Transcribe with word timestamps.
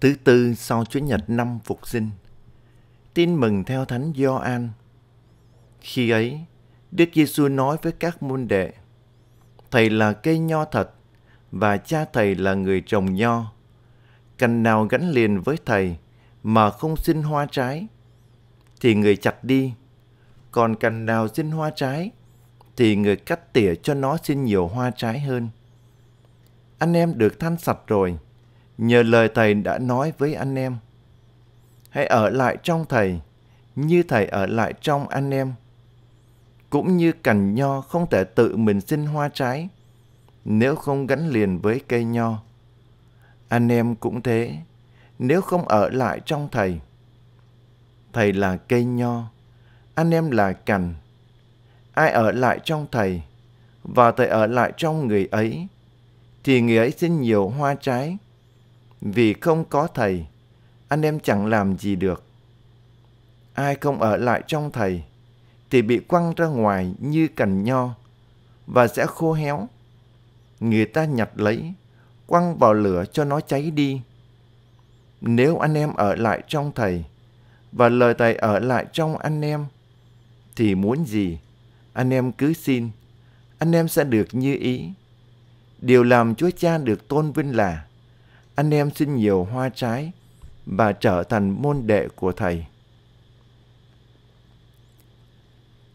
Thứ 0.00 0.14
tư 0.24 0.54
sau 0.54 0.84
Chúa 0.84 1.00
Nhật 1.00 1.30
năm 1.30 1.58
Phục 1.64 1.88
sinh. 1.88 2.10
Tin 3.14 3.34
mừng 3.34 3.64
theo 3.64 3.84
Thánh 3.84 4.12
Gioan. 4.16 4.68
Khi 5.80 6.10
ấy, 6.10 6.40
Đức 6.90 7.08
Giêsu 7.14 7.48
nói 7.48 7.76
với 7.82 7.92
các 7.92 8.22
môn 8.22 8.48
đệ: 8.48 8.72
Thầy 9.70 9.90
là 9.90 10.12
cây 10.12 10.38
nho 10.38 10.64
thật 10.64 10.90
và 11.52 11.76
cha 11.76 12.04
thầy 12.12 12.34
là 12.34 12.54
người 12.54 12.82
trồng 12.86 13.14
nho. 13.14 13.52
Cành 14.38 14.62
nào 14.62 14.84
gắn 14.84 15.10
liền 15.10 15.40
với 15.40 15.56
thầy 15.66 15.96
mà 16.42 16.70
không 16.70 16.96
sinh 16.96 17.22
hoa 17.22 17.46
trái 17.50 17.86
thì 18.80 18.94
người 18.94 19.16
chặt 19.16 19.44
đi, 19.44 19.72
còn 20.50 20.76
cành 20.76 21.06
nào 21.06 21.28
sinh 21.28 21.50
hoa 21.50 21.70
trái 21.70 22.10
thì 22.76 22.96
người 22.96 23.16
cắt 23.16 23.52
tỉa 23.52 23.74
cho 23.74 23.94
nó 23.94 24.16
sinh 24.22 24.44
nhiều 24.44 24.68
hoa 24.68 24.90
trái 24.96 25.20
hơn. 25.20 25.48
Anh 26.78 26.92
em 26.92 27.18
được 27.18 27.40
thanh 27.40 27.58
sạch 27.58 27.78
rồi 27.86 28.18
nhờ 28.80 29.02
lời 29.02 29.28
Thầy 29.34 29.54
đã 29.54 29.78
nói 29.78 30.12
với 30.18 30.34
anh 30.34 30.54
em. 30.54 30.76
Hãy 31.90 32.06
ở 32.06 32.30
lại 32.30 32.56
trong 32.62 32.84
Thầy, 32.88 33.20
như 33.76 34.02
Thầy 34.02 34.26
ở 34.26 34.46
lại 34.46 34.74
trong 34.80 35.08
anh 35.08 35.30
em. 35.30 35.52
Cũng 36.70 36.96
như 36.96 37.12
cành 37.12 37.54
nho 37.54 37.80
không 37.80 38.10
thể 38.10 38.24
tự 38.24 38.56
mình 38.56 38.80
sinh 38.80 39.06
hoa 39.06 39.28
trái, 39.28 39.68
nếu 40.44 40.76
không 40.76 41.06
gắn 41.06 41.28
liền 41.28 41.58
với 41.58 41.80
cây 41.88 42.04
nho. 42.04 42.42
Anh 43.48 43.72
em 43.72 43.94
cũng 43.94 44.22
thế, 44.22 44.56
nếu 45.18 45.40
không 45.40 45.68
ở 45.68 45.88
lại 45.90 46.20
trong 46.26 46.48
Thầy. 46.52 46.80
Thầy 48.12 48.32
là 48.32 48.56
cây 48.56 48.84
nho, 48.84 49.24
anh 49.94 50.10
em 50.10 50.30
là 50.30 50.52
cành. 50.52 50.94
Ai 51.92 52.10
ở 52.10 52.32
lại 52.32 52.60
trong 52.64 52.86
Thầy, 52.92 53.22
và 53.82 54.12
Thầy 54.12 54.26
ở 54.26 54.46
lại 54.46 54.72
trong 54.76 55.08
người 55.08 55.28
ấy, 55.30 55.66
thì 56.44 56.60
người 56.60 56.76
ấy 56.76 56.90
sinh 56.90 57.20
nhiều 57.20 57.48
hoa 57.48 57.74
trái, 57.74 58.16
vì 59.00 59.32
không 59.32 59.64
có 59.64 59.86
thầy, 59.86 60.26
anh 60.88 61.02
em 61.02 61.20
chẳng 61.20 61.46
làm 61.46 61.78
gì 61.78 61.96
được. 61.96 62.24
Ai 63.54 63.76
không 63.80 64.00
ở 64.00 64.16
lại 64.16 64.42
trong 64.46 64.72
thầy, 64.72 65.02
thì 65.70 65.82
bị 65.82 65.98
quăng 65.98 66.34
ra 66.34 66.46
ngoài 66.46 66.94
như 66.98 67.28
cành 67.28 67.64
nho 67.64 67.94
và 68.66 68.88
sẽ 68.88 69.06
khô 69.06 69.32
héo. 69.32 69.68
Người 70.60 70.86
ta 70.86 71.04
nhặt 71.04 71.30
lấy, 71.34 71.72
quăng 72.26 72.58
vào 72.58 72.74
lửa 72.74 73.04
cho 73.12 73.24
nó 73.24 73.40
cháy 73.40 73.70
đi. 73.70 74.00
Nếu 75.20 75.58
anh 75.58 75.74
em 75.74 75.94
ở 75.94 76.14
lại 76.14 76.42
trong 76.48 76.72
thầy 76.74 77.04
và 77.72 77.88
lời 77.88 78.14
thầy 78.18 78.34
ở 78.34 78.58
lại 78.58 78.86
trong 78.92 79.18
anh 79.18 79.44
em, 79.44 79.66
thì 80.56 80.74
muốn 80.74 81.04
gì, 81.04 81.38
anh 81.92 82.12
em 82.12 82.32
cứ 82.32 82.52
xin, 82.52 82.90
anh 83.58 83.72
em 83.72 83.88
sẽ 83.88 84.04
được 84.04 84.28
như 84.32 84.56
ý. 84.60 84.90
Điều 85.78 86.02
làm 86.02 86.34
Chúa 86.34 86.50
Cha 86.50 86.78
được 86.78 87.08
tôn 87.08 87.32
vinh 87.32 87.56
là 87.56 87.84
anh 88.54 88.70
em 88.70 88.90
xin 88.90 89.16
nhiều 89.16 89.44
hoa 89.44 89.68
trái 89.68 90.12
và 90.66 90.92
trở 90.92 91.22
thành 91.22 91.62
môn 91.62 91.86
đệ 91.86 92.08
của 92.08 92.32
Thầy. 92.32 92.66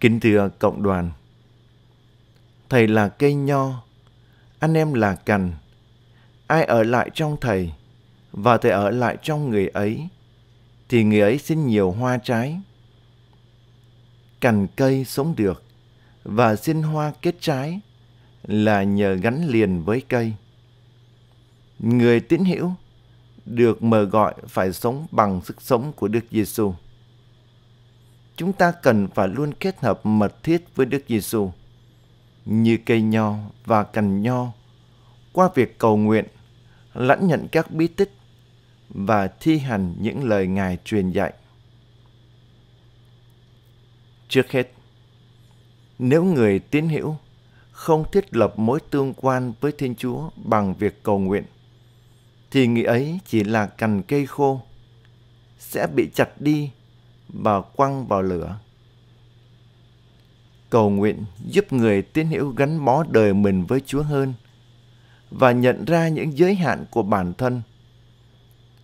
Kính 0.00 0.20
thưa 0.20 0.50
cộng 0.58 0.82
đoàn, 0.82 1.10
Thầy 2.68 2.88
là 2.88 3.08
cây 3.08 3.34
nho, 3.34 3.82
anh 4.58 4.74
em 4.74 4.94
là 4.94 5.14
cành. 5.14 5.52
Ai 6.46 6.64
ở 6.64 6.82
lại 6.82 7.10
trong 7.14 7.36
Thầy 7.40 7.72
và 8.32 8.58
Thầy 8.58 8.72
ở 8.72 8.90
lại 8.90 9.16
trong 9.22 9.50
người 9.50 9.68
ấy, 9.68 10.08
thì 10.88 11.04
người 11.04 11.20
ấy 11.20 11.38
xin 11.38 11.66
nhiều 11.66 11.90
hoa 11.90 12.18
trái. 12.18 12.60
Cành 14.40 14.66
cây 14.76 15.04
sống 15.04 15.34
được 15.36 15.62
và 16.24 16.56
xin 16.56 16.82
hoa 16.82 17.12
kết 17.22 17.34
trái 17.40 17.80
là 18.42 18.82
nhờ 18.82 19.14
gắn 19.14 19.48
liền 19.48 19.82
với 19.82 20.02
cây. 20.08 20.32
Người 21.84 22.20
tín 22.20 22.44
hữu 22.44 22.72
được 23.44 23.82
mời 23.82 24.04
gọi 24.04 24.34
phải 24.48 24.72
sống 24.72 25.06
bằng 25.10 25.40
sức 25.44 25.62
sống 25.62 25.92
của 25.96 26.08
Đức 26.08 26.24
Giêsu. 26.30 26.74
Chúng 28.36 28.52
ta 28.52 28.72
cần 28.82 29.08
phải 29.14 29.28
luôn 29.28 29.54
kết 29.54 29.80
hợp 29.80 30.06
mật 30.06 30.42
thiết 30.42 30.64
với 30.74 30.86
Đức 30.86 31.04
Giêsu 31.08 31.52
như 32.44 32.78
cây 32.86 33.02
nho 33.02 33.34
và 33.64 33.82
cành 33.82 34.22
nho 34.22 34.52
qua 35.32 35.48
việc 35.54 35.78
cầu 35.78 35.96
nguyện, 35.96 36.24
lãnh 36.94 37.26
nhận 37.26 37.48
các 37.52 37.70
bí 37.70 37.86
tích 37.86 38.12
và 38.88 39.28
thi 39.40 39.58
hành 39.58 39.94
những 40.00 40.24
lời 40.24 40.46
Ngài 40.46 40.78
truyền 40.84 41.10
dạy. 41.10 41.32
Trước 44.28 44.50
hết, 44.50 44.72
nếu 45.98 46.24
người 46.24 46.58
tín 46.58 46.88
hữu 46.88 47.16
không 47.70 48.04
thiết 48.12 48.36
lập 48.36 48.58
mối 48.58 48.80
tương 48.90 49.14
quan 49.14 49.52
với 49.60 49.72
Thiên 49.72 49.94
Chúa 49.94 50.30
bằng 50.36 50.74
việc 50.74 51.02
cầu 51.02 51.18
nguyện, 51.18 51.44
thì 52.54 52.66
người 52.66 52.84
ấy 52.84 53.18
chỉ 53.26 53.44
là 53.44 53.66
cành 53.66 54.02
cây 54.02 54.26
khô, 54.26 54.60
sẽ 55.58 55.86
bị 55.86 56.10
chặt 56.14 56.40
đi 56.40 56.70
và 57.28 57.60
quăng 57.60 58.06
vào 58.06 58.22
lửa. 58.22 58.58
Cầu 60.70 60.90
nguyện 60.90 61.24
giúp 61.46 61.72
người 61.72 62.02
tín 62.02 62.26
hữu 62.26 62.50
gắn 62.50 62.84
bó 62.84 63.04
đời 63.10 63.34
mình 63.34 63.64
với 63.64 63.80
Chúa 63.86 64.02
hơn 64.02 64.34
và 65.30 65.52
nhận 65.52 65.84
ra 65.84 66.08
những 66.08 66.38
giới 66.38 66.54
hạn 66.54 66.84
của 66.90 67.02
bản 67.02 67.32
thân, 67.34 67.62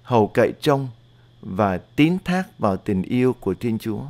hầu 0.03 0.27
cậy 0.27 0.53
trông 0.61 0.89
và 1.41 1.79
tín 1.79 2.19
thác 2.25 2.59
vào 2.59 2.77
tình 2.77 3.03
yêu 3.03 3.33
của 3.41 3.55
Thiên 3.55 3.79
Chúa. 3.79 4.03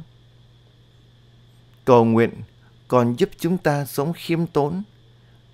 Cầu 1.85 2.05
nguyện 2.05 2.31
còn 2.89 3.15
giúp 3.19 3.29
chúng 3.39 3.59
ta 3.59 3.85
sống 3.85 4.13
khiêm 4.13 4.47
tốn 4.47 4.83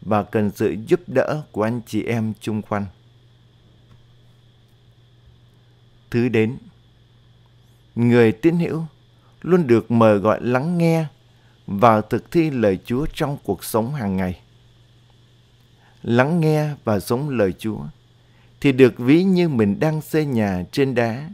và 0.01 0.23
cần 0.23 0.51
sự 0.51 0.77
giúp 0.87 1.01
đỡ 1.07 1.43
của 1.53 1.63
anh 1.63 1.81
chị 1.87 2.03
em 2.03 2.33
chung 2.41 2.63
quanh. 2.63 2.87
Thứ 6.11 6.29
đến. 6.29 6.59
Người 7.95 8.33
tín 8.33 8.59
hữu 8.59 8.85
luôn 9.43 9.67
được 9.67 9.91
mời 9.91 10.19
gọi 10.19 10.39
lắng 10.43 10.79
nghe 10.79 11.05
và 11.67 12.01
thực 12.01 12.31
thi 12.31 12.51
lời 12.51 12.79
Chúa 12.85 13.07
trong 13.15 13.37
cuộc 13.45 13.65
sống 13.65 13.95
hàng 13.95 14.17
ngày. 14.17 14.41
Lắng 16.03 16.41
nghe 16.41 16.71
và 16.85 17.01
sống 17.01 17.29
lời 17.29 17.53
Chúa 17.59 17.79
thì 18.61 18.73
được 18.73 18.99
ví 18.99 19.25
như 19.25 19.49
mình 19.49 19.81
đang 19.81 20.01
xây 20.01 20.25
nhà 20.25 20.65
trên 20.73 20.95
đá. 20.95 21.31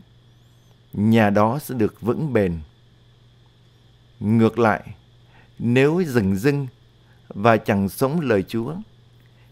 Nhà 0.93 1.31
đó 1.31 1.59
sẽ 1.59 1.75
được 1.75 2.01
vững 2.01 2.33
bền. 2.33 2.61
Ngược 4.21 4.59
lại, 4.59 4.83
nếu 5.59 6.03
dừng 6.07 6.37
dưng 6.37 6.67
và 7.29 7.57
chẳng 7.57 7.89
sống 7.89 8.21
lời 8.21 8.45
Chúa 8.49 8.75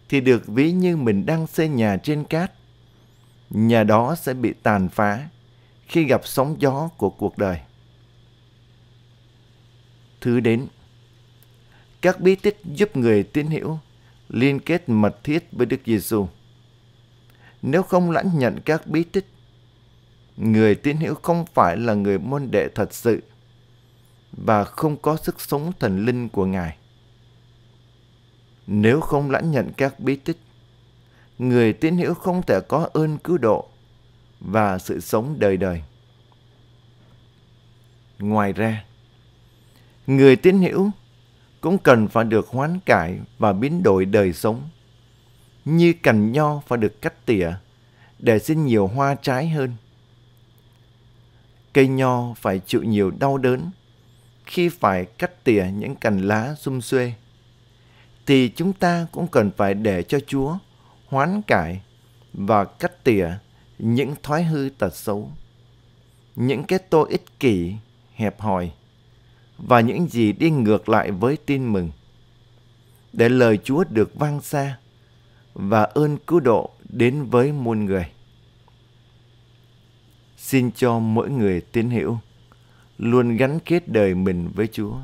thì 0.08 0.20
được 0.20 0.46
ví 0.46 0.72
như 0.72 0.96
mình 0.96 1.26
đang 1.26 1.46
xây 1.46 1.68
nhà 1.68 1.96
trên 1.96 2.24
cát 2.24 2.52
nhà 3.50 3.84
đó 3.84 4.14
sẽ 4.14 4.34
bị 4.34 4.52
tàn 4.62 4.88
phá 4.88 5.28
khi 5.88 6.04
gặp 6.04 6.20
sóng 6.24 6.56
gió 6.58 6.88
của 6.96 7.10
cuộc 7.10 7.38
đời. 7.38 7.60
Thứ 10.20 10.40
đến, 10.40 10.66
các 12.00 12.20
bí 12.20 12.34
tích 12.34 12.60
giúp 12.64 12.96
người 12.96 13.22
tín 13.22 13.46
hữu 13.46 13.78
liên 14.28 14.60
kết 14.60 14.88
mật 14.88 15.24
thiết 15.24 15.48
với 15.52 15.66
Đức 15.66 15.80
Giêsu. 15.86 16.26
Nếu 17.62 17.82
không 17.82 18.10
lãnh 18.10 18.38
nhận 18.38 18.60
các 18.64 18.86
bí 18.86 19.04
tích, 19.04 19.26
người 20.36 20.74
tín 20.74 20.96
hữu 20.96 21.14
không 21.14 21.44
phải 21.54 21.76
là 21.76 21.94
người 21.94 22.18
môn 22.18 22.50
đệ 22.50 22.68
thật 22.74 22.94
sự 22.94 23.22
và 24.32 24.64
không 24.64 24.96
có 24.96 25.16
sức 25.16 25.40
sống 25.40 25.72
thần 25.78 26.04
linh 26.04 26.28
của 26.28 26.46
Ngài. 26.46 26.76
Nếu 28.66 29.00
không 29.00 29.30
lãnh 29.30 29.50
nhận 29.50 29.72
các 29.76 30.00
bí 30.00 30.16
tích, 30.16 30.38
người 31.40 31.72
tín 31.72 31.98
hữu 31.98 32.14
không 32.14 32.42
thể 32.42 32.60
có 32.68 32.88
ơn 32.92 33.18
cứu 33.18 33.38
độ 33.38 33.68
và 34.40 34.78
sự 34.78 35.00
sống 35.00 35.36
đời 35.38 35.56
đời. 35.56 35.82
Ngoài 38.18 38.52
ra, 38.52 38.84
người 40.06 40.36
tín 40.36 40.62
hữu 40.62 40.90
cũng 41.60 41.78
cần 41.78 42.08
phải 42.08 42.24
được 42.24 42.48
hoán 42.48 42.78
cải 42.86 43.18
và 43.38 43.52
biến 43.52 43.82
đổi 43.82 44.04
đời 44.04 44.32
sống, 44.32 44.68
như 45.64 45.94
cành 46.02 46.32
nho 46.32 46.60
phải 46.66 46.78
được 46.78 47.02
cắt 47.02 47.26
tỉa 47.26 47.52
để 48.18 48.38
sinh 48.38 48.66
nhiều 48.66 48.86
hoa 48.86 49.14
trái 49.14 49.48
hơn. 49.48 49.74
Cây 51.72 51.88
nho 51.88 52.34
phải 52.34 52.60
chịu 52.66 52.82
nhiều 52.82 53.10
đau 53.10 53.38
đớn 53.38 53.70
khi 54.46 54.68
phải 54.68 55.04
cắt 55.04 55.44
tỉa 55.44 55.66
những 55.74 55.94
cành 55.94 56.20
lá 56.20 56.54
xum 56.54 56.80
xuê, 56.80 57.12
thì 58.26 58.52
chúng 58.56 58.72
ta 58.72 59.06
cũng 59.12 59.26
cần 59.26 59.50
phải 59.56 59.74
để 59.74 60.02
cho 60.02 60.18
Chúa 60.26 60.58
hoán 61.10 61.42
cải 61.42 61.80
và 62.32 62.64
cắt 62.64 63.04
tỉa 63.04 63.28
những 63.78 64.14
thói 64.22 64.44
hư 64.44 64.68
tật 64.78 64.96
xấu, 64.96 65.30
những 66.36 66.64
cái 66.64 66.78
tôi 66.78 67.10
ích 67.10 67.24
kỷ, 67.40 67.74
hẹp 68.14 68.40
hòi 68.40 68.72
và 69.58 69.80
những 69.80 70.08
gì 70.08 70.32
đi 70.32 70.50
ngược 70.50 70.88
lại 70.88 71.10
với 71.10 71.36
tin 71.36 71.72
mừng 71.72 71.90
để 73.12 73.28
lời 73.28 73.58
Chúa 73.64 73.84
được 73.90 74.14
vang 74.14 74.40
xa 74.40 74.78
và 75.54 75.82
ơn 75.82 76.16
cứu 76.26 76.40
độ 76.40 76.70
đến 76.88 77.24
với 77.24 77.52
muôn 77.52 77.84
người. 77.84 78.06
Xin 80.36 80.70
cho 80.72 80.98
mỗi 80.98 81.30
người 81.30 81.60
tín 81.60 81.90
hiểu, 81.90 82.18
luôn 82.98 83.36
gắn 83.36 83.58
kết 83.60 83.88
đời 83.88 84.14
mình 84.14 84.50
với 84.54 84.68
Chúa, 84.72 84.94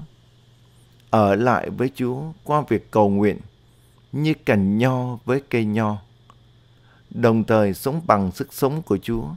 ở 1.10 1.34
lại 1.34 1.70
với 1.70 1.90
Chúa 1.94 2.22
qua 2.44 2.62
việc 2.68 2.90
cầu 2.90 3.10
nguyện 3.10 3.38
như 4.22 4.34
cành 4.46 4.78
nho 4.78 5.16
với 5.24 5.42
cây 5.50 5.64
nho, 5.64 5.98
đồng 7.10 7.44
thời 7.44 7.74
sống 7.74 8.00
bằng 8.06 8.30
sức 8.32 8.52
sống 8.52 8.82
của 8.82 8.98
Chúa 9.02 9.28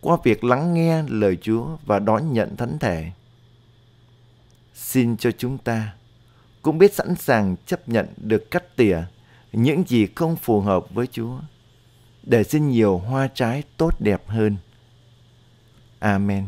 qua 0.00 0.16
việc 0.24 0.44
lắng 0.44 0.74
nghe 0.74 1.02
lời 1.08 1.36
Chúa 1.42 1.66
và 1.86 1.98
đón 1.98 2.32
nhận 2.32 2.56
thánh 2.56 2.78
thể. 2.78 3.10
Xin 4.74 5.16
cho 5.16 5.30
chúng 5.38 5.58
ta 5.58 5.94
cũng 6.62 6.78
biết 6.78 6.94
sẵn 6.94 7.14
sàng 7.14 7.56
chấp 7.66 7.88
nhận 7.88 8.06
được 8.16 8.50
cắt 8.50 8.76
tỉa 8.76 8.98
những 9.52 9.84
gì 9.86 10.06
không 10.14 10.36
phù 10.36 10.60
hợp 10.60 10.86
với 10.94 11.06
Chúa 11.06 11.38
để 12.22 12.44
xin 12.44 12.68
nhiều 12.68 12.98
hoa 12.98 13.28
trái 13.34 13.62
tốt 13.76 14.00
đẹp 14.00 14.22
hơn. 14.26 14.56
Amen. 15.98 16.44